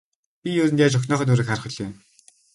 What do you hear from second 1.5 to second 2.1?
билээ.